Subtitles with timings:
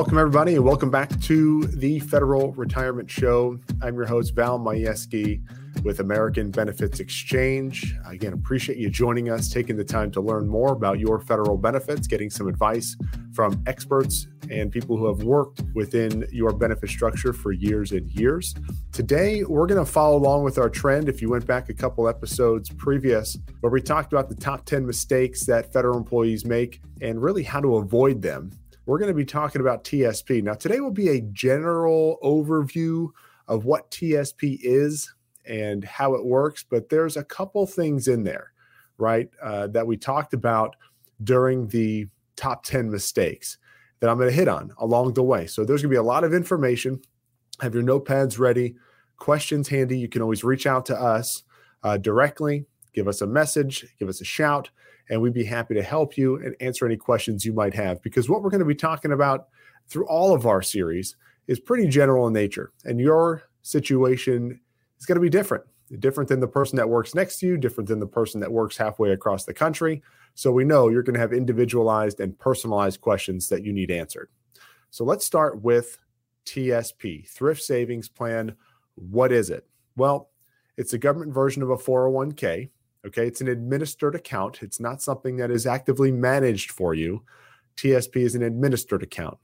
[0.00, 3.58] Welcome, everybody, and welcome back to the Federal Retirement Show.
[3.82, 5.42] I'm your host, Val Majewski
[5.84, 7.94] with American Benefits Exchange.
[8.06, 12.06] Again, appreciate you joining us, taking the time to learn more about your federal benefits,
[12.06, 12.96] getting some advice
[13.34, 18.54] from experts and people who have worked within your benefit structure for years and years.
[18.92, 21.10] Today, we're going to follow along with our trend.
[21.10, 24.86] If you went back a couple episodes previous, where we talked about the top 10
[24.86, 28.50] mistakes that federal employees make and really how to avoid them
[28.90, 30.42] we're going to be talking about TSP.
[30.42, 33.10] Now, today will be a general overview
[33.46, 38.50] of what TSP is and how it works, but there's a couple things in there,
[38.98, 40.74] right, uh, that we talked about
[41.22, 43.58] during the top 10 mistakes
[44.00, 45.46] that I'm going to hit on along the way.
[45.46, 47.00] So there's going to be a lot of information.
[47.60, 48.74] Have your notepads ready,
[49.18, 50.00] questions handy.
[50.00, 51.44] You can always reach out to us
[51.84, 54.70] uh, directly, give us a message, give us a shout
[55.10, 58.00] and we'd be happy to help you and answer any questions you might have.
[58.02, 59.48] Because what we're going to be talking about
[59.88, 61.16] through all of our series
[61.48, 64.58] is pretty general in nature, and your situation
[64.98, 65.64] is going to be different.
[65.98, 68.76] Different than the person that works next to you, different than the person that works
[68.76, 70.00] halfway across the country.
[70.36, 74.30] So we know you're going to have individualized and personalized questions that you need answered.
[74.90, 75.98] So let's start with
[76.46, 78.54] TSP, Thrift Savings Plan.
[78.94, 79.66] What is it?
[79.96, 80.30] Well,
[80.76, 82.70] it's a government version of a 401k.
[83.06, 84.62] Okay, it's an administered account.
[84.62, 87.22] It's not something that is actively managed for you.
[87.76, 89.38] TSP is an administered account.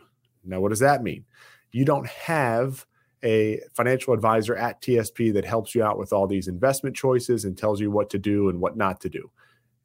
[0.44, 1.24] Now, what does that mean?
[1.72, 2.84] You don't have
[3.24, 7.56] a financial advisor at TSP that helps you out with all these investment choices and
[7.56, 9.30] tells you what to do and what not to do.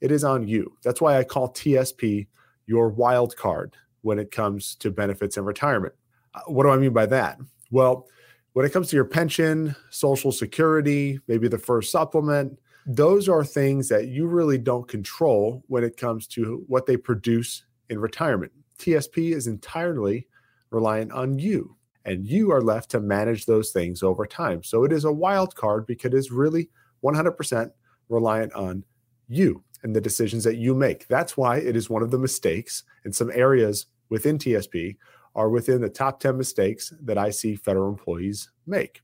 [0.01, 0.77] It is on you.
[0.83, 2.27] That's why I call TSP
[2.65, 5.93] your wild card when it comes to benefits and retirement.
[6.33, 7.39] Uh, what do I mean by that?
[7.71, 8.07] Well,
[8.53, 13.89] when it comes to your pension, social security, maybe the FERS supplement, those are things
[13.89, 18.51] that you really don't control when it comes to what they produce in retirement.
[18.79, 20.27] TSP is entirely
[20.71, 21.75] reliant on you,
[22.05, 24.63] and you are left to manage those things over time.
[24.63, 26.69] So it is a wild card because it is really
[27.03, 27.71] 100%
[28.09, 28.83] reliant on
[29.27, 31.07] you and the decisions that you make.
[31.07, 34.97] That's why it is one of the mistakes in some areas within TSP
[35.35, 39.01] are within the top 10 mistakes that I see federal employees make.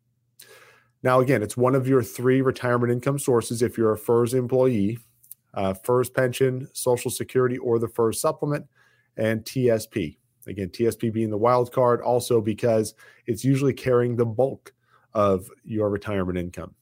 [1.07, 4.99] Now, again, it's one of your three retirement income sources if you're a FERS employee,
[5.53, 8.65] uh, FERS pension, Social Security, or the FERS supplement,
[9.15, 10.17] and TSP.
[10.47, 12.93] Again, TSP being the wild card, also because
[13.25, 14.73] it's usually carrying the bulk
[15.13, 16.75] of your retirement income.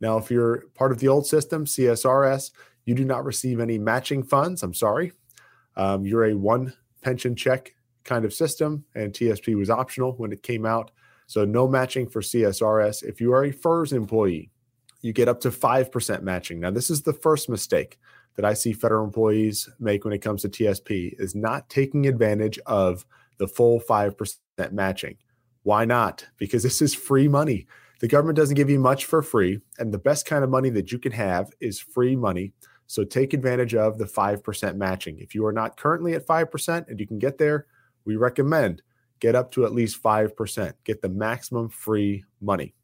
[0.00, 2.52] Now, if you're part of the old system, CSRS,
[2.86, 4.62] you do not receive any matching funds.
[4.62, 5.12] I'm sorry.
[5.76, 6.72] Um, you're a one
[7.02, 10.92] pension check kind of system, and TSP was optional when it came out.
[11.30, 13.04] So no matching for CSRS.
[13.04, 14.50] If you are a FERS employee,
[15.00, 16.58] you get up to 5% matching.
[16.58, 18.00] Now, this is the first mistake
[18.34, 22.58] that I see federal employees make when it comes to TSP is not taking advantage
[22.66, 23.06] of
[23.38, 24.38] the full 5%
[24.72, 25.18] matching.
[25.62, 26.26] Why not?
[26.36, 27.68] Because this is free money.
[28.00, 30.90] The government doesn't give you much for free, and the best kind of money that
[30.90, 32.54] you can have is free money.
[32.88, 35.20] So take advantage of the 5% matching.
[35.20, 37.66] If you are not currently at 5% and you can get there,
[38.04, 38.82] we recommend
[39.20, 42.74] get up to at least 5%, get the maximum free money.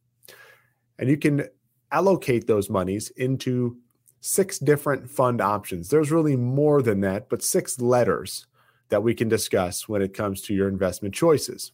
[0.99, 1.49] And you can
[1.91, 3.79] allocate those monies into
[4.21, 5.89] six different fund options.
[5.89, 8.47] There's really more than that, but six letters
[8.89, 11.73] that we can discuss when it comes to your investment choices.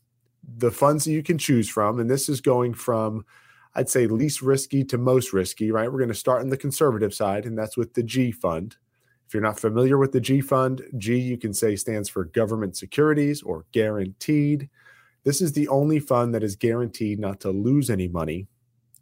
[0.58, 3.24] The funds that you can choose from, and this is going from,
[3.74, 5.90] I'd say, least risky to most risky, right?
[5.90, 8.76] We're going to start on the conservative side, and that's with the G fund.
[9.32, 12.76] If you're not familiar with the G fund, G you can say stands for government
[12.76, 14.68] securities or guaranteed.
[15.24, 18.46] This is the only fund that is guaranteed not to lose any money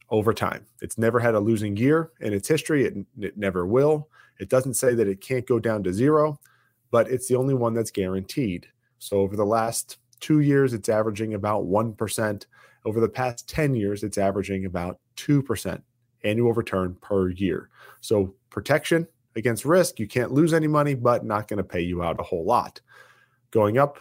[0.08, 0.64] over time.
[0.82, 2.84] It's never had a losing year in its history.
[2.84, 4.08] It, it never will.
[4.38, 6.38] It doesn't say that it can't go down to zero,
[6.92, 8.68] but it's the only one that's guaranteed.
[9.00, 12.46] So over the last two years, it's averaging about 1%.
[12.84, 15.82] Over the past 10 years, it's averaging about 2%
[16.22, 17.68] annual return per year.
[18.00, 19.98] So protection against risk.
[19.98, 22.80] You can't lose any money, but not going to pay you out a whole lot.
[23.50, 23.98] Going up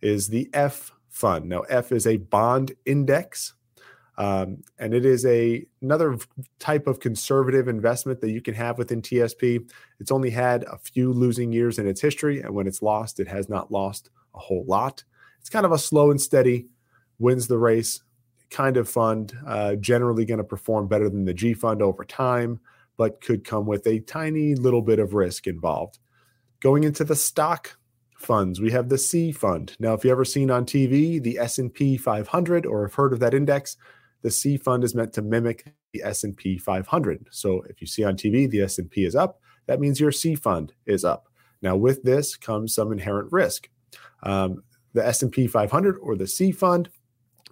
[0.00, 1.48] is the F fund.
[1.48, 3.54] Now, F is a bond index.
[4.16, 6.18] Um, and it is a another
[6.58, 9.70] type of conservative investment that you can have within TSP.
[10.00, 13.28] It's only had a few losing years in its history, and when it's lost, it
[13.28, 15.04] has not lost a whole lot.
[15.38, 16.66] It's kind of a slow and steady,
[17.20, 18.02] wins the race
[18.50, 19.38] kind of fund.
[19.46, 22.58] Uh, generally, going to perform better than the G fund over time
[22.98, 25.98] but could come with a tiny little bit of risk involved.
[26.60, 27.78] Going into the stock
[28.18, 29.74] funds, we have the C fund.
[29.78, 33.32] Now, if you ever seen on TV the S&P 500 or have heard of that
[33.32, 33.76] index,
[34.22, 37.28] the C fund is meant to mimic the S&P 500.
[37.30, 40.72] So if you see on TV the S&P is up, that means your C fund
[40.84, 41.28] is up.
[41.62, 43.70] Now, with this comes some inherent risk.
[44.22, 44.64] Um,
[44.94, 46.88] The S&P 500 or the C fund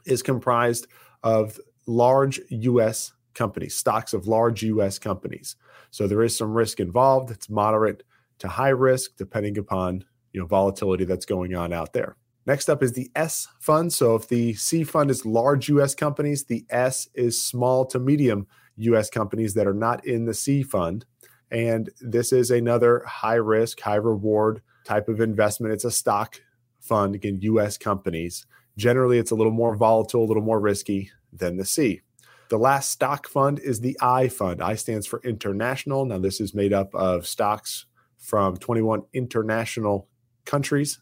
[0.04, 0.88] is comprised
[1.22, 5.55] of large US companies, stocks of large US companies.
[5.91, 7.31] So there is some risk involved.
[7.31, 8.03] It's moderate
[8.41, 12.17] to high risk depending upon, you know, volatility that's going on out there.
[12.47, 13.93] Next up is the S fund.
[13.93, 18.47] So if the C fund is large US companies, the S is small to medium
[18.77, 21.05] US companies that are not in the C fund.
[21.50, 25.73] And this is another high risk, high reward type of investment.
[25.73, 26.41] It's a stock
[26.81, 28.47] fund, again, US companies.
[28.77, 32.03] Generally, it's a little more volatile, a little more risky than the C.
[32.48, 34.62] The last stock fund is the I fund.
[34.62, 36.04] I stands for international.
[36.04, 37.87] Now, this is made up of stocks
[38.19, 40.08] from 21 international
[40.44, 41.00] countries.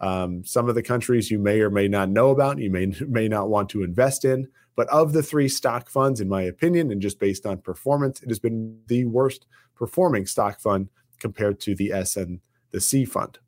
[0.00, 3.28] Um, some of the countries you may or may not know about, you may may
[3.28, 4.48] not want to invest in.
[4.74, 8.28] But of the three stock funds, in my opinion, and just based on performance, it
[8.28, 10.88] has been the worst performing stock fund
[11.20, 12.40] compared to the S and
[12.70, 13.38] the C fund.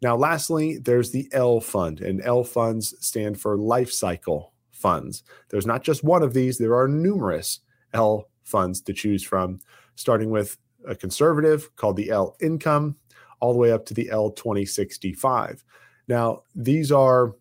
[0.00, 5.22] Now, lastly, there's the L fund, and L funds stand for life cycle funds.
[5.50, 7.60] There's not just one of these, there are numerous
[7.92, 9.60] L funds to choose from,
[9.96, 12.96] starting with a conservative called the L income,
[13.40, 15.64] all the way up to the L 2065.
[16.08, 17.34] Now, these are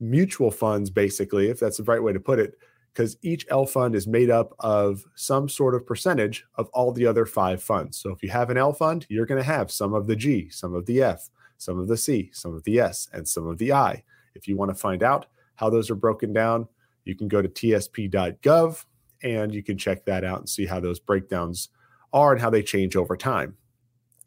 [0.00, 2.54] mutual funds, basically, if that's the right way to put it,
[2.92, 7.06] because each L fund is made up of some sort of percentage of all the
[7.06, 7.96] other five funds.
[7.98, 10.48] So if you have an L fund, you're going to have some of the G,
[10.48, 13.58] some of the F, some of the C, some of the S, and some of
[13.58, 14.04] the I.
[14.34, 15.26] If you want to find out
[15.56, 16.68] how those are broken down,
[17.04, 18.84] you can go to tsp.gov
[19.22, 21.68] and you can check that out and see how those breakdowns
[22.12, 23.56] are and how they change over time.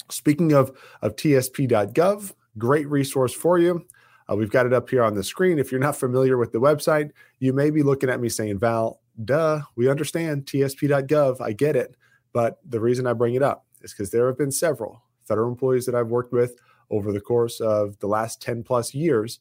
[0.10, 3.86] Speaking of, of tsp.gov, great resource for you.
[4.30, 5.60] Uh, we've got it up here on the screen.
[5.60, 9.02] If you're not familiar with the website, you may be looking at me saying, Val,
[9.24, 11.40] duh, we understand tsp.gov.
[11.42, 11.96] I get it.
[12.34, 15.86] But the reason I bring it up is because there have been several federal employees
[15.86, 16.58] that I've worked with
[16.90, 19.40] over the course of the last 10 plus years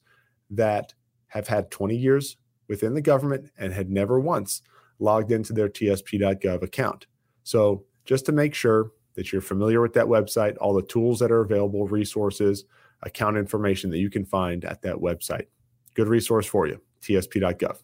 [0.49, 0.93] that
[1.27, 2.37] have had 20 years
[2.67, 4.61] within the government and had never once
[4.99, 7.05] logged into their tsp.gov account.
[7.43, 11.31] So, just to make sure that you're familiar with that website, all the tools that
[11.31, 12.65] are available, resources,
[13.03, 15.47] account information that you can find at that website.
[15.93, 17.77] Good resource for you, tsp.gov.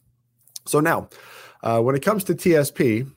[0.66, 1.10] So now,
[1.62, 3.10] uh, when it comes to TSP,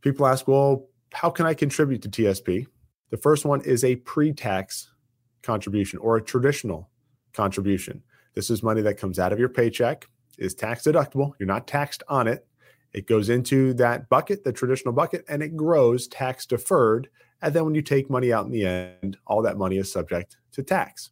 [0.00, 2.66] people ask, well, how can I contribute to TSP?
[3.10, 4.90] The first one is a pre tax
[5.42, 6.90] contribution or a traditional
[7.32, 8.02] contribution.
[8.34, 11.32] This is money that comes out of your paycheck, is tax deductible.
[11.38, 12.46] You're not taxed on it.
[12.92, 17.08] It goes into that bucket, the traditional bucket, and it grows tax deferred.
[17.42, 20.38] And then when you take money out in the end, all that money is subject
[20.52, 21.10] to tax.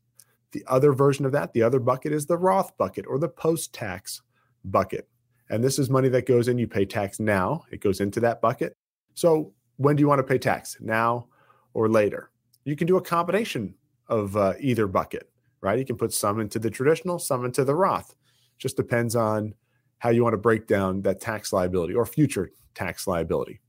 [0.52, 3.74] The other version of that, the other bucket is the Roth bucket or the post
[3.74, 4.22] tax
[4.64, 5.08] bucket.
[5.50, 8.40] And this is money that goes in, you pay tax now, it goes into that
[8.40, 8.76] bucket.
[9.14, 10.78] So when do you want to pay tax?
[10.80, 11.26] Now
[11.74, 12.30] or later?
[12.64, 13.74] You can do a combination
[14.08, 15.30] of uh, either bucket,
[15.60, 15.78] right?
[15.78, 18.14] You can put some into the traditional, some into the Roth.
[18.58, 19.54] Just depends on
[19.98, 23.60] how you want to break down that tax liability or future tax liability.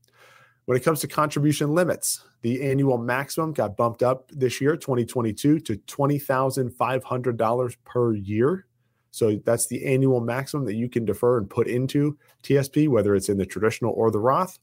[0.66, 5.60] When it comes to contribution limits, the annual maximum got bumped up this year, 2022,
[5.60, 8.66] to $20,500 per year.
[9.12, 13.28] So that's the annual maximum that you can defer and put into TSP, whether it's
[13.28, 14.58] in the traditional or the Roth.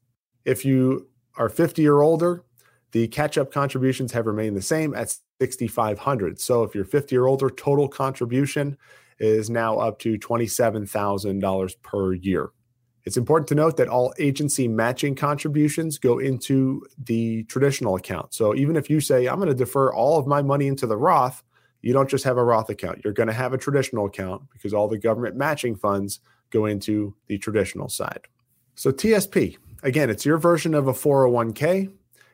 [0.46, 2.44] If you are 50 or older,
[2.92, 6.40] the catch up contributions have remained the same at 6,500.
[6.40, 8.78] So if you're 50 or older, total contribution
[9.20, 12.50] is now up to $27,000 per year.
[13.06, 18.34] It's important to note that all agency matching contributions go into the traditional account.
[18.34, 20.98] So even if you say, I'm going to defer all of my money into the
[20.98, 21.44] Roth,
[21.82, 23.02] you don't just have a Roth account.
[23.04, 27.14] You're going to have a traditional account because all the government matching funds go into
[27.28, 28.22] the traditional side.
[28.76, 31.92] So TSP, again, it's your version of a 401k.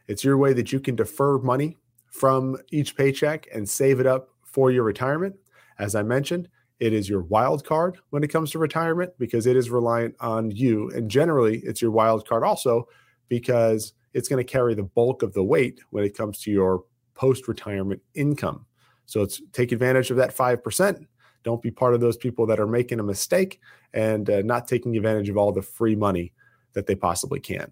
[0.08, 1.78] It's your way that you can defer money
[2.12, 5.36] from each paycheck and save it up for your retirement.
[5.80, 6.48] As I mentioned,
[6.80, 10.52] it is your wild card when it comes to retirement because it is reliant on
[10.52, 10.90] you.
[10.92, 12.88] And generally, it's your wild card also
[13.28, 16.84] because it's going to carry the bulk of the weight when it comes to your
[17.16, 18.66] post retirement income.
[19.06, 21.06] So it's take advantage of that 5%.
[21.44, 23.60] Don't be part of those people that are making a mistake
[23.94, 26.34] and uh, not taking advantage of all the free money
[26.74, 27.72] that they possibly can.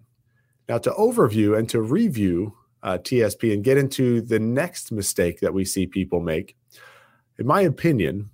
[0.68, 5.54] Now, to overview and to review uh, TSP and get into the next mistake that
[5.54, 6.56] we see people make,
[7.38, 8.30] in my opinion,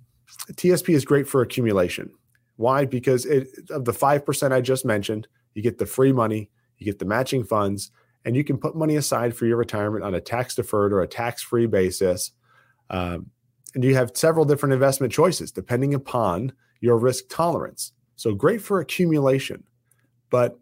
[0.53, 2.11] TSP is great for accumulation.
[2.57, 2.85] Why?
[2.85, 6.99] Because it, of the 5% I just mentioned, you get the free money, you get
[6.99, 7.91] the matching funds,
[8.23, 11.07] and you can put money aside for your retirement on a tax deferred or a
[11.07, 12.31] tax free basis.
[12.89, 13.29] Um,
[13.73, 17.91] and you have several different investment choices depending upon your risk tolerance.
[18.15, 19.63] So great for accumulation.
[20.29, 20.59] But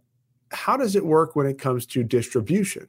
[0.51, 2.87] how does it work when it comes to distribution?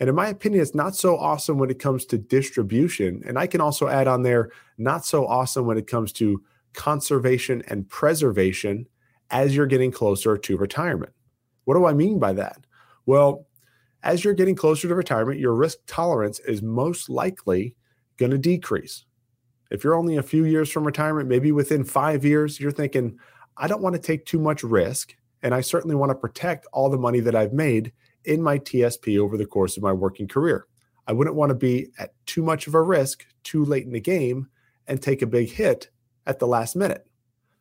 [0.00, 3.22] And in my opinion, it's not so awesome when it comes to distribution.
[3.26, 7.62] And I can also add on there, not so awesome when it comes to conservation,
[7.68, 8.86] and preservation
[9.30, 11.12] as you're getting closer to retirement.
[11.64, 12.58] What do I mean by that?
[13.06, 13.46] Well,
[14.02, 17.76] as you're getting closer to retirement, your risk tolerance is most likely
[18.16, 19.04] going to decrease.
[19.70, 23.18] If you're only a few years from retirement, maybe within five years, you're thinking,
[23.56, 25.14] I don't want to take too much risk.
[25.42, 27.92] And I certainly want to protect all the money that I've made
[28.24, 30.66] in my TSP over the course of my working career.
[31.06, 34.00] I wouldn't want to be at too much of a risk too late in the
[34.00, 34.48] game
[34.86, 35.90] and take a big hit
[36.26, 37.06] at the last minute.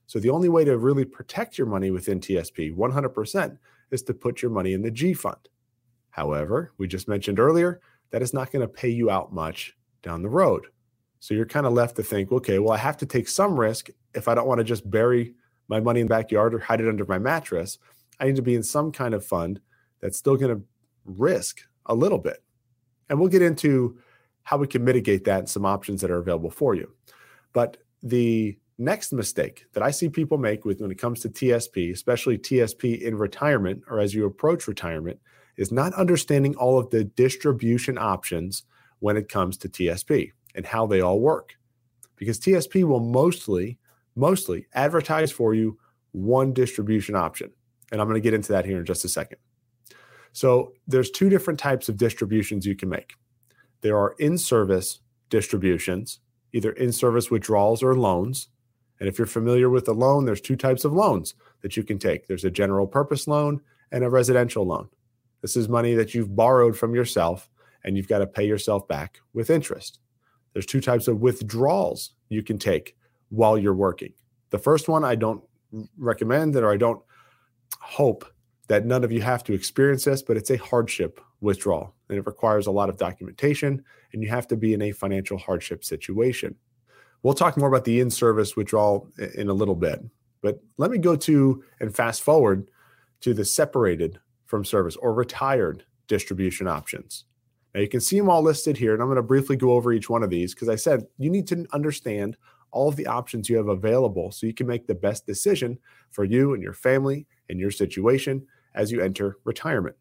[0.08, 3.58] So the only way to really protect your money within TSP 100%
[3.92, 5.50] is to put your money in the G fund.
[6.10, 10.22] However, we just mentioned earlier that is not going to pay you out much down
[10.22, 10.68] the road.
[11.20, 13.90] So you're kind of left to think, okay, well, I have to take some risk
[14.14, 15.34] if I don't want to just bury
[15.68, 17.80] my money in the backyard or hide it under my mattress.
[18.20, 19.62] I need to be in some kind of fund
[20.04, 20.64] that's still going to
[21.06, 22.44] risk a little bit.
[23.10, 23.98] And we'll get into
[24.44, 26.92] how we can mitigate that and some options that are available for you.
[27.54, 31.94] But the next mistake that I see people make with when it comes to TSP,
[31.94, 35.22] especially TSP in retirement or as you approach retirement,
[35.56, 38.64] is not understanding all of the distribution options
[39.00, 41.56] when it comes to TSP and how they all work.
[42.18, 43.80] Because TSP will mostly,
[44.18, 45.80] mostly advertise for you
[46.12, 47.52] one distribution option.
[47.90, 49.38] And I'm going to get into that here in just a second.
[50.34, 53.14] So there's two different types of distributions you can make.
[53.82, 55.00] There are in-service
[55.30, 56.20] distributions,
[56.54, 58.50] either in-service withdrawals or loans.
[59.00, 62.00] And if you're familiar with a loan, there's two types of loans that you can
[62.00, 62.28] take.
[62.28, 63.62] There's a general purpose loan
[63.92, 64.90] and a residential loan.
[65.42, 67.50] This is money that you've borrowed from yourself
[67.84, 70.00] and you've got to pay yourself back with interest.
[70.54, 72.96] There's two types of withdrawals you can take
[73.30, 74.14] while you're working.
[74.52, 75.44] The first one I don't
[75.98, 77.02] recommend or I don't
[77.80, 78.26] hope
[78.68, 82.26] that none of you have to experience this, but it's a hardship withdrawal and it
[82.26, 86.56] requires a lot of documentation and you have to be in a financial hardship situation.
[87.22, 90.02] We'll talk more about the in service withdrawal in a little bit,
[90.42, 92.70] but let me go to and fast forward
[93.22, 97.26] to the separated from service or retired distribution options.
[97.74, 99.92] Now you can see them all listed here, and I'm going to briefly go over
[99.94, 102.38] each one of these because I said you need to understand
[102.72, 105.80] all of the options you have available so you can make the best decision
[106.12, 109.96] for you and your family and your situation as you enter retirement.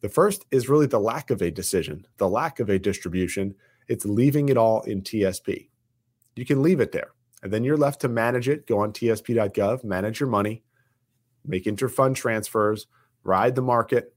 [0.00, 3.54] The first is really the lack of a decision, the lack of a distribution.
[3.88, 5.68] It's leaving it all in TSP.
[6.34, 7.12] You can leave it there,
[7.42, 8.66] and then you're left to manage it.
[8.66, 10.64] Go on tsp.gov, manage your money,
[11.44, 12.86] make interfund transfers,
[13.22, 14.14] ride the market,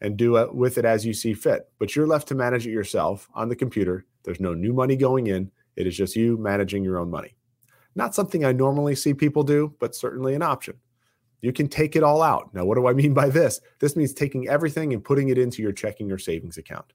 [0.00, 1.68] and do it with it as you see fit.
[1.78, 4.06] But you're left to manage it yourself on the computer.
[4.22, 5.50] There's no new money going in.
[5.76, 7.36] It is just you managing your own money.
[7.94, 10.76] Not something I normally see people do, but certainly an option.
[11.40, 12.52] You can take it all out.
[12.54, 13.60] Now, what do I mean by this?
[13.78, 16.92] This means taking everything and putting it into your checking or savings account.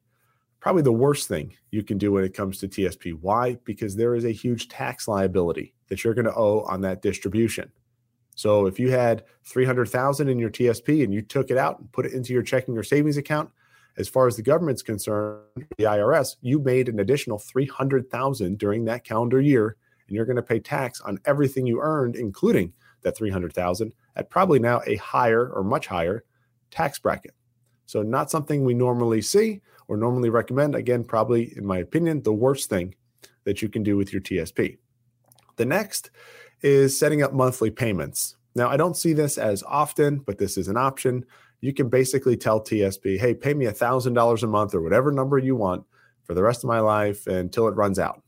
[0.59, 3.17] Probably the worst thing you can do when it comes to TSP.
[3.19, 3.57] Why?
[3.63, 7.71] Because there is a huge tax liability that you're going to owe on that distribution.
[8.35, 12.05] So if you had 300,000 in your TSP and you took it out and put
[12.05, 13.49] it into your checking or savings account,
[13.97, 15.41] as far as the government's concerned,
[15.77, 19.75] the IRS, you made an additional 300,000 during that calendar year
[20.07, 24.59] and you're going to pay tax on everything you earned including that 300,000 at probably
[24.59, 26.23] now a higher or much higher
[26.69, 27.33] tax bracket.
[27.85, 30.75] So, not something we normally see or normally recommend.
[30.75, 32.95] Again, probably, in my opinion, the worst thing
[33.43, 34.77] that you can do with your TSP.
[35.57, 36.11] The next
[36.61, 38.37] is setting up monthly payments.
[38.55, 41.25] Now, I don't see this as often, but this is an option.
[41.59, 45.55] You can basically tell TSP, hey, pay me $1,000 a month or whatever number you
[45.55, 45.85] want
[46.23, 48.21] for the rest of my life until it runs out.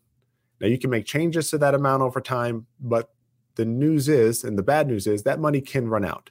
[0.60, 3.10] Now, you can make changes to that amount over time, but
[3.56, 6.30] the news is, and the bad news is, that money can run out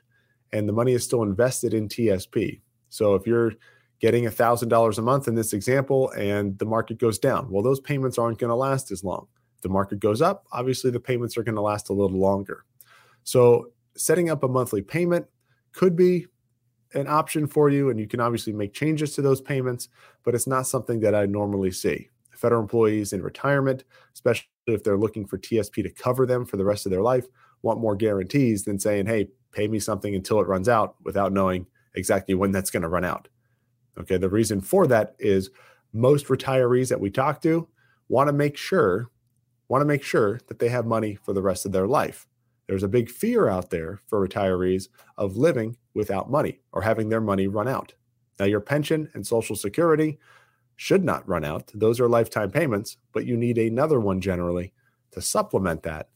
[0.52, 2.60] and the money is still invested in TSP.
[2.88, 3.52] So if you're
[4.00, 8.18] getting $1,000 a month in this example and the market goes down, well, those payments
[8.18, 9.28] aren't going to last as long.
[9.62, 12.64] The market goes up, obviously the payments are going to last a little longer.
[13.24, 15.26] So setting up a monthly payment
[15.72, 16.26] could be
[16.94, 19.88] an option for you, and you can obviously make changes to those payments,
[20.24, 22.10] but it's not something that I normally see.
[22.42, 23.84] Federal employees in retirement,
[24.14, 27.26] especially if they're looking for TSP to cover them for the rest of their life,
[27.62, 31.66] want more guarantees than saying, hey, pay me something until it runs out without knowing
[31.94, 33.28] exactly when that's going to run out.
[33.98, 34.16] Okay.
[34.16, 35.50] The reason for that is
[35.92, 37.68] most retirees that we talk to
[38.08, 39.08] want to make sure
[39.68, 42.26] want to make sure that they have money for the rest of their life.
[42.66, 47.22] There's a big fear out there for retirees of living without money or having their
[47.22, 47.94] money run out.
[48.38, 50.18] Now, your pension and Social Security
[50.82, 51.70] should not run out.
[51.72, 54.72] Those are lifetime payments, but you need another one generally
[55.12, 56.08] to supplement that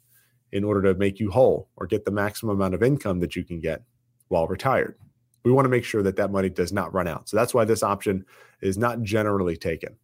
[0.50, 3.44] in order to make you whole or get the maximum amount of income that you
[3.44, 3.84] can get
[4.26, 4.98] while retired.
[5.44, 7.28] We want to make sure that that money does not run out.
[7.28, 8.24] So that's why this option
[8.60, 9.98] is not generally taken.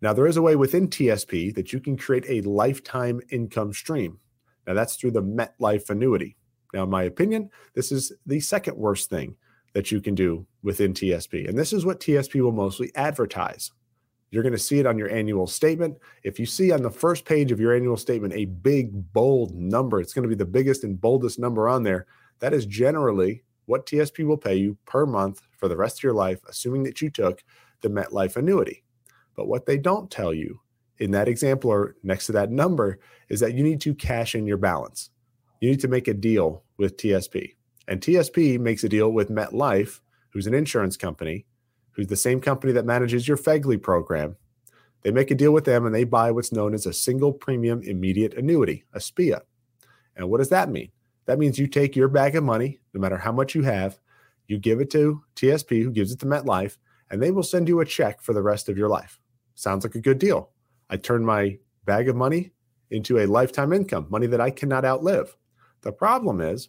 [0.00, 4.20] Now, there is a way within TSP that you can create a lifetime income stream.
[4.68, 6.36] Now, that's through the MetLife annuity.
[6.72, 9.34] Now, in my opinion, this is the second worst thing
[9.72, 11.48] that you can do within TSP.
[11.48, 13.72] And this is what TSP will mostly advertise.
[14.36, 15.96] You're going to see it on your annual statement.
[16.22, 19.98] If you see on the first page of your annual statement a big, bold number,
[19.98, 22.04] it's going to be the biggest and boldest number on there.
[22.40, 26.12] That is generally what TSP will pay you per month for the rest of your
[26.12, 27.42] life, assuming that you took
[27.80, 28.84] the MetLife annuity.
[29.36, 30.60] But what they don't tell you
[30.98, 32.98] in that example or next to that number
[33.30, 35.08] is that you need to cash in your balance.
[35.62, 37.54] You need to make a deal with TSP.
[37.88, 41.46] And TSP makes a deal with MetLife, who's an insurance company,
[41.96, 44.36] who's the same company that manages your FEGLI program.
[45.02, 47.82] They make a deal with them and they buy what's known as a single premium
[47.82, 49.40] immediate annuity, a SPIA.
[50.14, 50.90] And what does that mean?
[51.24, 53.98] That means you take your bag of money, no matter how much you have,
[54.46, 56.76] you give it to TSP, who gives it to MetLife,
[57.10, 59.18] and they will send you a check for the rest of your life.
[59.54, 60.50] Sounds like a good deal.
[60.90, 62.52] I turn my bag of money
[62.90, 65.36] into a lifetime income, money that I cannot outlive.
[65.80, 66.68] The problem is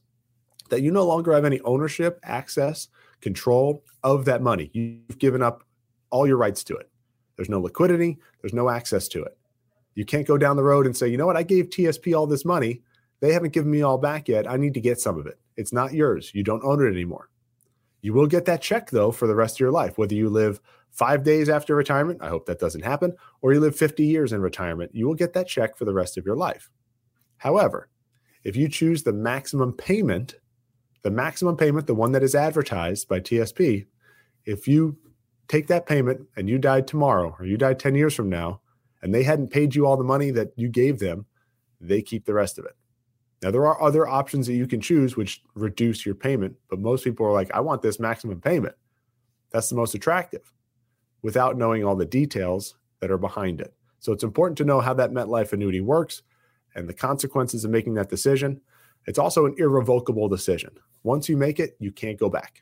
[0.70, 2.88] that you no longer have any ownership, access,
[3.22, 4.70] control of that money.
[4.74, 5.64] You've given up
[6.10, 6.90] all your rights to it.
[7.36, 9.38] There's no liquidity, there's no access to it.
[9.96, 12.28] You can't go down the road and say, you know what, I gave TSP all
[12.28, 12.82] this money.
[13.20, 14.50] They haven't given me all back yet.
[14.50, 15.40] I need to get some of it.
[15.56, 16.32] It's not yours.
[16.36, 17.30] You don't own it anymore.
[18.02, 20.60] You will get that check though for the rest of your life, whether you live
[20.92, 22.22] five days after retirement.
[22.22, 24.92] I hope that doesn't happen, or you live 50 years in retirement.
[24.94, 26.70] You will get that check for the rest of your life.
[27.38, 27.90] However,
[28.44, 30.36] if you choose the maximum payment,
[31.04, 33.86] the maximum payment, the one that is advertised by TSP,
[34.46, 34.98] if you
[35.48, 38.62] take that payment and you died tomorrow or you died 10 years from now
[39.02, 41.26] and they hadn't paid you all the money that you gave them,
[41.80, 42.76] they keep the rest of it.
[43.42, 47.04] Now, there are other options that you can choose which reduce your payment, but most
[47.04, 48.76] people are like, I want this maximum payment.
[49.52, 50.52] That's the most attractive
[51.22, 53.74] without knowing all the details that are behind it.
[54.00, 56.24] So it's important to know how that MetLife annuity works
[56.76, 58.62] and the consequences of making that decision.
[59.08, 60.72] It's also an irrevocable decision.
[61.04, 62.62] Once you make it, you can't go back.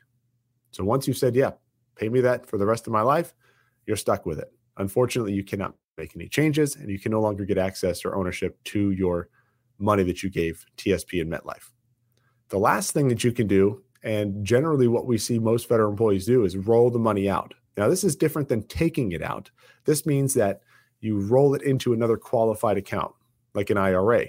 [0.70, 1.52] So once you've said, yeah,
[1.96, 3.34] pay me that for the rest of my life,
[3.86, 4.52] you're stuck with it.
[4.76, 8.62] Unfortunately, you cannot make any changes and you can no longer get access or ownership
[8.64, 9.28] to your
[9.78, 11.70] money that you gave TSP and MetLife.
[12.48, 16.26] The last thing that you can do, and generally what we see most federal employees
[16.26, 17.54] do, is roll the money out.
[17.76, 19.50] Now, this is different than taking it out.
[19.84, 20.60] This means that
[21.00, 23.12] you roll it into another qualified account,
[23.54, 24.26] like an IRA.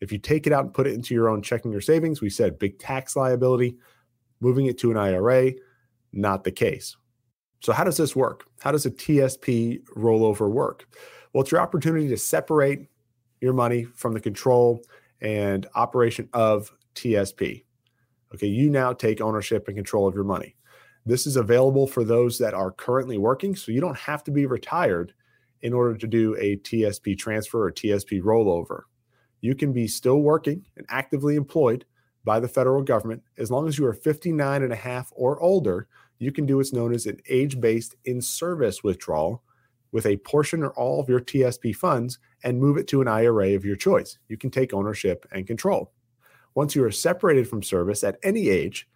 [0.00, 2.30] If you take it out and put it into your own checking or savings, we
[2.30, 3.76] said big tax liability.
[4.40, 5.52] Moving it to an IRA,
[6.12, 6.96] not the case.
[7.60, 8.44] So, how does this work?
[8.60, 10.86] How does a TSP rollover work?
[11.32, 12.88] Well, it's your opportunity to separate
[13.40, 14.82] your money from the control
[15.20, 17.64] and operation of TSP.
[18.34, 20.56] Okay, you now take ownership and control of your money.
[21.06, 24.44] This is available for those that are currently working, so you don't have to be
[24.44, 25.14] retired
[25.62, 28.82] in order to do a TSP transfer or TSP rollover.
[29.40, 31.84] You can be still working and actively employed
[32.24, 35.88] by the federal government as long as you are 59 and a half or older.
[36.18, 39.42] You can do what's known as an age based in service withdrawal
[39.92, 43.54] with a portion or all of your TSP funds and move it to an IRA
[43.54, 44.18] of your choice.
[44.28, 45.92] You can take ownership and control.
[46.54, 48.88] Once you are separated from service at any age,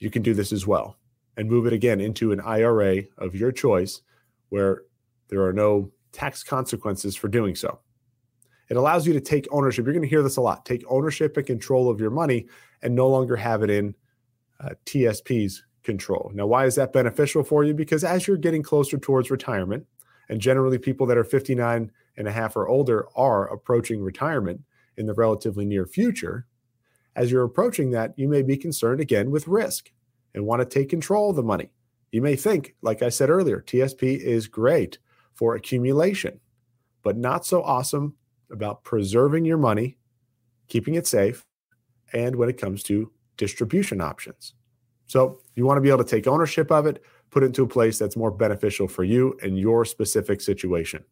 [0.00, 0.98] you can do this as well
[1.36, 4.02] and move it again into an IRA of your choice
[4.50, 4.82] where
[5.28, 7.80] there are no tax consequences for doing so.
[8.68, 9.84] It allows you to take ownership.
[9.84, 12.46] You're going to hear this a lot take ownership and control of your money
[12.82, 13.94] and no longer have it in
[14.60, 16.30] uh, TSP's control.
[16.34, 17.74] Now, why is that beneficial for you?
[17.74, 19.86] Because as you're getting closer towards retirement,
[20.28, 24.62] and generally, people that are 59 and a half or older are approaching retirement
[24.96, 26.46] in the relatively near future.
[27.14, 29.90] As you're approaching that, you may be concerned again with risk
[30.34, 31.70] and want to take control of the money.
[32.12, 34.98] You may think, like I said earlier, TSP is great
[35.34, 36.40] for accumulation,
[37.02, 38.14] but not so awesome
[38.50, 39.96] about preserving your money,
[40.68, 41.44] keeping it safe,
[42.12, 44.54] and when it comes to distribution options.
[45.06, 47.68] So you want to be able to take ownership of it, put it into a
[47.68, 51.04] place that's more beneficial for you and your specific situation.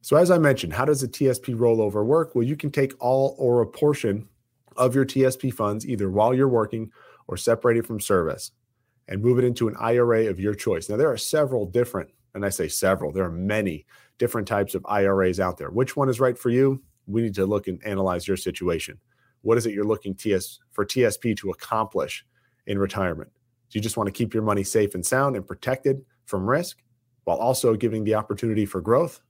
[0.00, 2.34] So, as I mentioned, how does a TSP rollover work?
[2.34, 4.28] Well, you can take all or a portion
[4.76, 6.90] of your TSP funds either while you're working
[7.28, 8.50] or separated from service
[9.06, 10.88] and move it into an IRA of your choice.
[10.88, 13.86] Now, there are several different, and I say several, there are many
[14.22, 15.68] different types of IRAs out there.
[15.68, 16.80] Which one is right for you?
[17.08, 19.00] We need to look and analyze your situation.
[19.40, 22.24] What is it you're looking TS for TSP to accomplish
[22.68, 23.32] in retirement?
[23.68, 26.84] Do you just want to keep your money safe and sound and protected from risk
[27.24, 29.20] while also giving the opportunity for growth?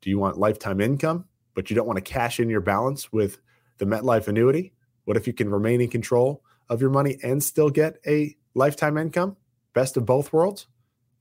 [0.00, 3.38] Do you want lifetime income, but you don't want to cash in your balance with
[3.78, 4.72] the MetLife annuity?
[5.04, 8.98] What if you can remain in control of your money and still get a lifetime
[8.98, 9.36] income?
[9.72, 10.66] Best of both worlds?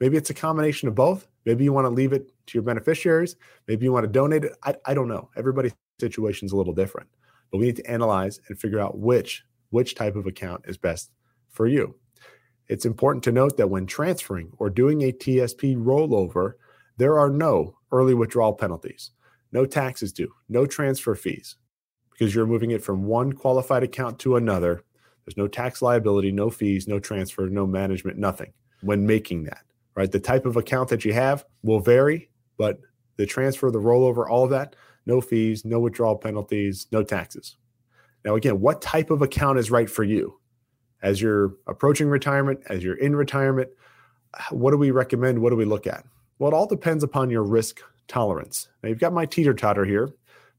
[0.01, 1.27] Maybe it's a combination of both.
[1.45, 3.37] Maybe you want to leave it to your beneficiaries.
[3.67, 4.53] Maybe you want to donate it.
[4.63, 5.29] I, I don't know.
[5.37, 7.07] Everybody's situation is a little different.
[7.51, 11.11] but we need to analyze and figure out which which type of account is best
[11.49, 11.95] for you.
[12.67, 16.53] It's important to note that when transferring or doing a TSP rollover,
[16.97, 19.11] there are no early withdrawal penalties,
[19.53, 21.55] no taxes due, no transfer fees,
[22.11, 24.83] because you're moving it from one qualified account to another.
[25.25, 29.63] There's no tax liability, no fees, no transfer, no management, nothing when making that,
[29.95, 30.11] right?
[30.11, 32.79] The type of account that you have will vary, but
[33.17, 34.75] the transfer, the rollover, all of that,
[35.05, 37.57] no fees, no withdrawal penalties, no taxes.
[38.23, 40.39] Now, again, what type of account is right for you?
[41.01, 43.69] As you're approaching retirement, as you're in retirement,
[44.51, 45.39] what do we recommend?
[45.39, 46.05] What do we look at?
[46.37, 48.67] Well, it all depends upon your risk tolerance.
[48.81, 50.09] Now, you've got my teeter totter here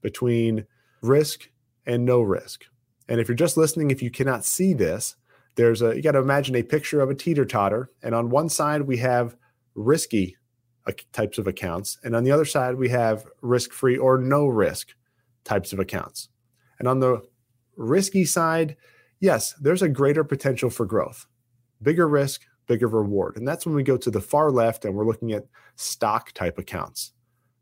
[0.00, 0.66] between
[1.00, 1.48] risk
[1.86, 2.64] and no risk.
[3.08, 5.16] And if you're just listening, if you cannot see this,
[5.54, 7.90] there's a, you got to imagine a picture of a teeter totter.
[8.02, 9.36] And on one side, we have
[9.74, 10.36] risky
[11.12, 11.98] types of accounts.
[12.02, 14.94] And on the other side, we have risk free or no risk
[15.44, 16.28] types of accounts.
[16.78, 17.22] And on the
[17.76, 18.76] risky side,
[19.20, 21.26] yes, there's a greater potential for growth,
[21.80, 23.36] bigger risk, bigger reward.
[23.36, 26.58] And that's when we go to the far left and we're looking at stock type
[26.58, 27.12] accounts,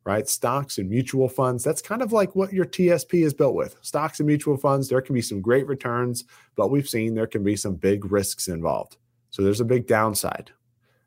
[0.05, 0.29] right?
[0.29, 1.63] Stocks and mutual funds.
[1.63, 3.77] That's kind of like what your TSP is built with.
[3.83, 6.25] Stocks and mutual funds, there can be some great returns,
[6.57, 8.97] but we've seen there can be some big risks involved.
[9.31, 10.51] So there's a big downside.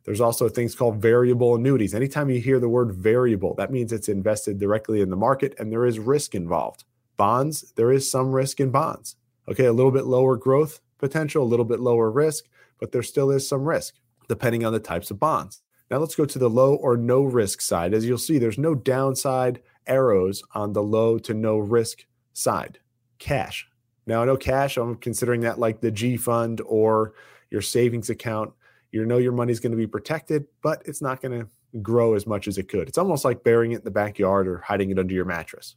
[0.06, 1.96] There's also things called variable annuities.
[1.96, 5.72] Anytime you hear the word variable, that means it's invested directly in the market and
[5.72, 6.84] there is risk involved.
[7.16, 9.16] Bonds, there is some risk in bonds.
[9.48, 12.46] Okay, a little bit lower growth potential, a little bit lower risk,
[12.80, 13.96] but there still is some risk
[14.30, 15.63] depending on the types of bonds.
[15.94, 17.94] Now let's go to the low or no risk side.
[17.94, 22.80] As you'll see, there's no downside arrows on the low to no risk side.
[23.20, 23.68] Cash.
[24.08, 27.14] Now I know cash, I'm considering that like the G fund or
[27.52, 28.54] your savings account
[28.92, 31.48] you know your money's going to be protected, but it's not going to
[31.84, 32.88] grow as much as it could.
[32.88, 35.76] It's almost like burying it in the backyard or hiding it under your mattress.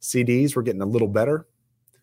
[0.00, 1.46] CDs, we're getting a little better.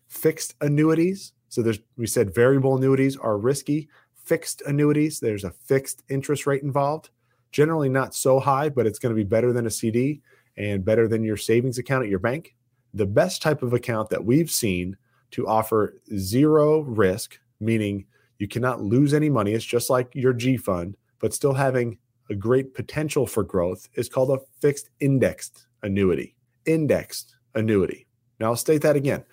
[0.08, 3.90] Fixed annuities, so there's we said variable annuities are risky.
[4.14, 7.10] Fixed annuities, there's a fixed interest rate involved.
[7.52, 10.20] Generally not so high, but it's going to be better than a CD
[10.56, 12.54] and better than your savings account at your bank.
[12.94, 14.96] The best type of account that we've seen
[15.32, 18.06] to offer zero risk, meaning
[18.38, 19.52] you cannot lose any money.
[19.52, 21.98] It's just like your G fund, but still having
[22.30, 26.36] a great potential for growth is called a fixed indexed annuity.
[26.66, 28.06] Indexed annuity.
[28.38, 29.24] Now, I'll state that again.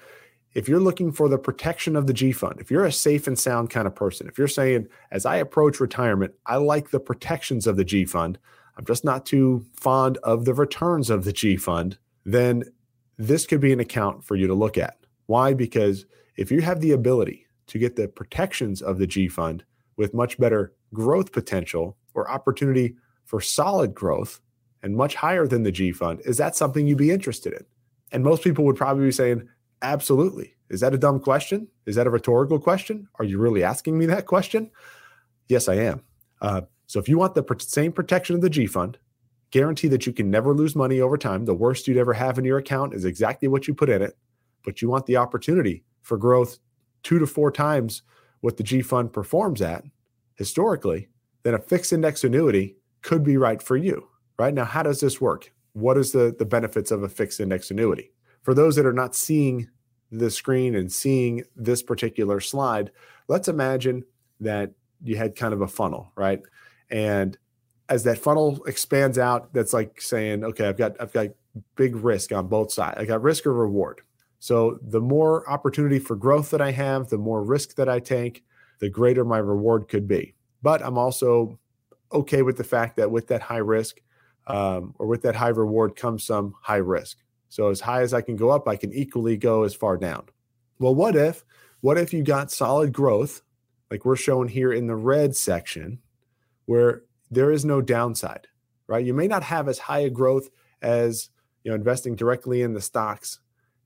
[0.54, 3.38] If you're looking for the protection of the G fund, if you're a safe and
[3.38, 7.68] sound kind of person, if you're saying, as I approach retirement, I like the protections
[7.68, 8.40] of the G fund,
[8.78, 12.64] I'm just not too fond of the returns of the G fund, then
[13.18, 14.98] this could be an account for you to look at.
[15.26, 15.54] Why?
[15.54, 16.06] Because
[16.38, 19.64] if you have the ability to get the protections of the G fund
[19.98, 24.40] with much better growth potential or opportunity for solid growth
[24.84, 27.66] and much higher than the G fund, is that something you'd be interested in?
[28.12, 29.48] And most people would probably be saying,
[29.82, 30.54] absolutely.
[30.70, 31.68] Is that a dumb question?
[31.86, 33.08] Is that a rhetorical question?
[33.20, 34.70] Are you really asking me that question?
[35.48, 36.02] Yes, I am.
[36.42, 38.98] Uh, so if you want the same protection of the G fund,
[39.52, 42.46] guarantee that you can never lose money over time, the worst you'd ever have in
[42.46, 44.18] your account is exactly what you put in it,
[44.64, 46.60] but you want the opportunity for growth
[47.04, 48.02] two to four times
[48.42, 49.84] what the G fund performs at
[50.36, 51.08] historically,
[51.44, 54.08] then a fixed index annuity could be right for you.
[54.38, 55.52] Right now, how does this work?
[55.74, 58.12] What is the, the benefits of a fixed index annuity?
[58.48, 59.68] For those that are not seeing
[60.10, 62.92] the screen and seeing this particular slide,
[63.28, 64.06] let's imagine
[64.40, 64.72] that
[65.04, 66.40] you had kind of a funnel, right?
[66.90, 67.38] And
[67.90, 71.28] as that funnel expands out, that's like saying, okay, I've got I've got
[71.76, 72.96] big risk on both sides.
[72.98, 74.00] I got risk or reward.
[74.40, 78.46] So the more opportunity for growth that I have, the more risk that I take,
[78.80, 80.36] the greater my reward could be.
[80.62, 81.60] But I'm also
[82.14, 84.00] okay with the fact that with that high risk
[84.48, 87.18] um, or with that high reward comes some high risk.
[87.50, 90.26] So as high as I can go up, I can equally go as far down.
[90.80, 91.46] Well, what if,
[91.82, 93.42] what if you got solid growth,
[93.90, 96.00] like we're showing here in the red section,
[96.66, 98.48] where there is no downside,
[98.88, 99.06] right?
[99.06, 100.50] You may not have as high a growth
[100.82, 101.30] as
[101.64, 103.40] you know investing directly in the stocks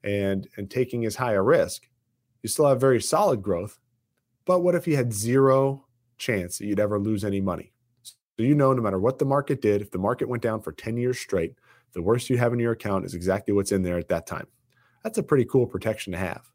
[0.03, 1.87] and and taking as high a risk,
[2.41, 3.79] you still have very solid growth.
[4.45, 5.85] But what if you had zero
[6.17, 7.70] chance that you'd ever lose any money?
[8.41, 10.71] So you know, no matter what the market did, if the market went down for
[10.71, 11.53] 10 years straight,
[11.93, 14.47] the worst you have in your account is exactly what's in there at that time.
[15.03, 16.49] That's a pretty cool protection to have.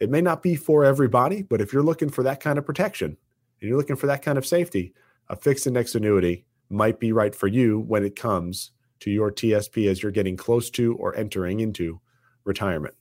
[0.00, 3.16] It may not be for everybody, but if you're looking for that kind of protection
[3.60, 4.92] and you're looking for that kind of safety,
[5.28, 9.88] a fixed index annuity might be right for you when it comes to your TSP
[9.88, 12.00] as you're getting close to or entering into
[12.42, 12.96] retirement.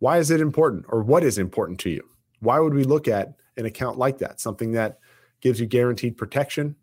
[0.00, 2.02] Why is it important or what is important to you?
[2.40, 4.40] Why would we look at an account like that?
[4.40, 4.98] Something that
[5.40, 6.74] gives you guaranteed protection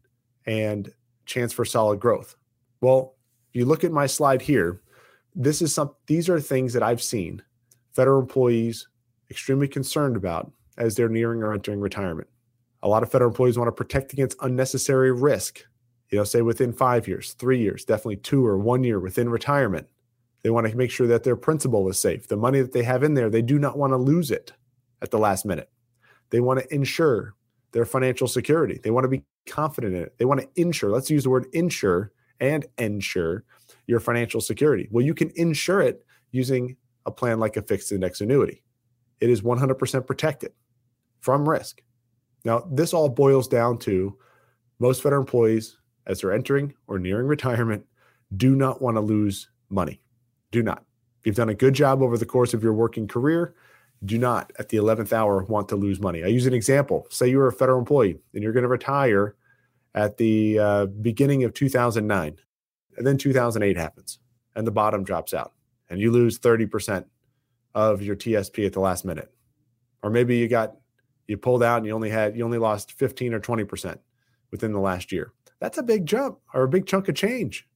[0.46, 0.92] and
[1.26, 2.36] chance for solid growth.
[2.82, 3.16] Well,
[3.54, 4.82] you look at my slide here,
[5.36, 7.42] this is some these are things that I've seen
[7.94, 8.88] federal employees
[9.30, 12.28] extremely concerned about as they're nearing or entering retirement.
[12.82, 15.64] A lot of federal employees want to protect against unnecessary risk.
[16.10, 19.88] You know, say within five years, three years, definitely two or one year within retirement.
[20.44, 22.28] They want to make sure that their principal is safe.
[22.28, 24.52] The money that they have in there, they do not want to lose it
[25.02, 25.70] at the last minute.
[26.30, 27.34] They want to ensure
[27.74, 28.80] their financial security.
[28.82, 30.16] They want to be confident in it.
[30.18, 30.92] They want to insure.
[30.92, 33.44] Let's use the word insure and ensure
[33.88, 34.88] your financial security.
[34.92, 38.64] Well, you can insure it using a plan like a fixed index annuity.
[39.20, 40.54] It is 100% protected
[41.20, 41.82] from risk.
[42.46, 44.18] Now, this all boils down to
[44.80, 47.86] most federal employees, as they're entering or nearing retirement,
[48.36, 50.02] do not want to lose money.
[50.52, 50.84] Do not.
[51.24, 53.56] You've done a good job over the course of your working career,
[54.06, 56.24] do not at the 11th hour want to lose money.
[56.24, 57.08] I use an example.
[57.10, 59.36] Say you're a federal employee and you're going to retire
[59.96, 62.38] at the uh, beginning of 2009,
[62.98, 64.20] and then 2008 happens
[64.56, 65.54] and the bottom drops out
[65.90, 67.06] and you lose 30%
[67.76, 69.32] of your TSP at the last minute.
[70.02, 70.76] Or maybe you got
[71.28, 73.98] you pulled out and you only had you only lost 15 or 20%
[74.52, 75.32] within the last year.
[75.60, 77.68] That's a big jump or a big chunk of change.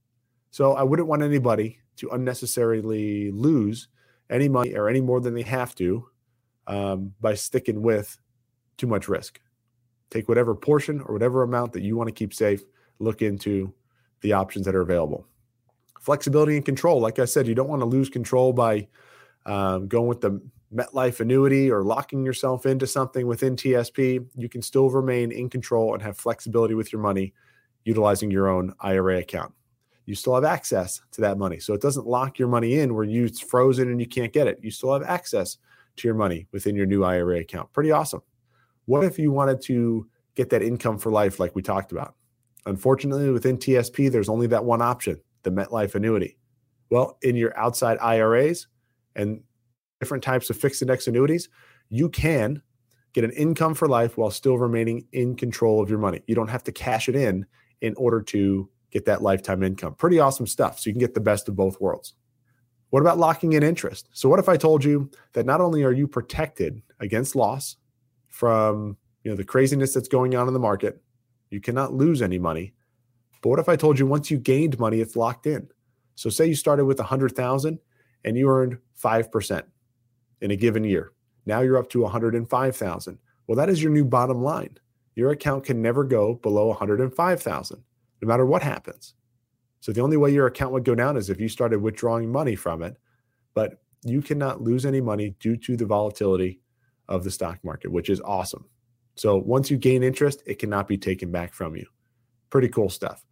[0.52, 3.88] So I wouldn't want anybody to unnecessarily lose
[4.30, 6.08] any money or any more than they have to
[6.68, 8.18] um, by sticking with
[8.78, 9.40] too much risk.
[10.10, 12.64] Take whatever portion or whatever amount that you want to keep safe,
[13.00, 13.74] look into
[14.22, 15.26] the options that are available.
[16.00, 17.00] Flexibility and control.
[17.00, 18.88] Like I said, you don't want to lose control by
[19.46, 20.42] um, going with the
[20.74, 25.94] MetLife annuity or locking yourself into something within TSP, you can still remain in control
[25.94, 27.34] and have flexibility with your money
[27.86, 29.54] utilizing your own IRA account.
[30.06, 31.60] You still have access to that money.
[31.60, 34.48] So it doesn't lock your money in where you, it's frozen and you can't get
[34.48, 34.60] it.
[34.62, 35.58] You still have access
[35.98, 37.72] to your money within your new IRA account.
[37.74, 38.22] Pretty awesome.
[38.86, 42.16] What if you wanted to get that income for life like we talked about?
[42.66, 46.38] Unfortunately, within TSP, there's only that one option, the MetLife annuity.
[46.90, 48.68] Well, in your outside IRAs,
[49.18, 49.42] and
[50.00, 51.50] different types of fixed index annuities,
[51.90, 52.62] you can
[53.14, 56.22] get an income for life while still remaining in control of your money.
[56.28, 57.46] You don't have to cash it in
[57.82, 59.96] in order to get that lifetime income.
[59.96, 60.80] Pretty awesome stuff.
[60.80, 62.14] So you can get the best of both worlds.
[62.90, 64.10] What about locking in interest?
[64.14, 67.76] So what if I told you that not only are you protected against loss
[68.28, 71.02] from, you know, the craziness that's going on in the market,
[71.50, 72.74] you cannot lose any money.
[73.42, 75.68] But what if I told you once you gained money it's locked in?
[76.16, 77.80] So say you started with 100,000
[78.24, 79.64] and you earned 5%
[80.42, 81.12] in a given year.
[81.46, 83.18] Now you're up to 105,000.
[83.48, 84.78] Well, that is your new bottom line.
[85.16, 87.84] Your account can never go below 105,000
[88.22, 89.14] no matter what happens.
[89.80, 92.56] So the only way your account would go down is if you started withdrawing money
[92.56, 92.98] from it,
[93.54, 96.60] but you cannot lose any money due to the volatility
[97.08, 98.66] of the stock market, which is awesome.
[99.16, 101.86] So once you gain interest, it cannot be taken back from you.
[102.50, 103.26] Pretty cool stuff.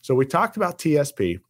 [0.00, 1.40] So we talked about TSP.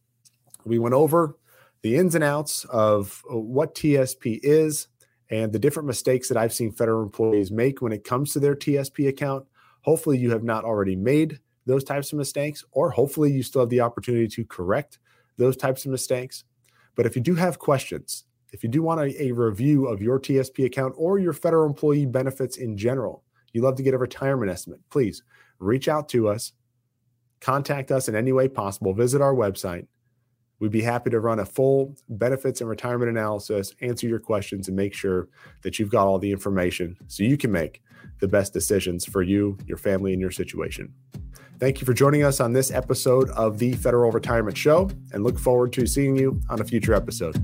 [0.65, 1.37] We went over
[1.81, 4.87] the ins and outs of uh, what TSP is
[5.29, 8.55] and the different mistakes that I've seen federal employees make when it comes to their
[8.55, 9.45] TSP account.
[9.81, 13.69] Hopefully, you have not already made those types of mistakes, or hopefully, you still have
[13.69, 14.99] the opportunity to correct
[15.37, 16.43] those types of mistakes.
[16.95, 20.19] But if you do have questions, if you do want a, a review of your
[20.19, 24.51] TSP account or your federal employee benefits in general, you love to get a retirement
[24.51, 25.23] estimate, please
[25.59, 26.53] reach out to us,
[27.39, 29.87] contact us in any way possible, visit our website,
[30.61, 34.77] We'd be happy to run a full benefits and retirement analysis, answer your questions, and
[34.77, 35.27] make sure
[35.63, 37.81] that you've got all the information so you can make
[38.19, 40.93] the best decisions for you, your family, and your situation.
[41.61, 45.37] Thank you for joining us on this episode of the Federal Retirement Show and look
[45.37, 47.35] forward to seeing you on a future episode.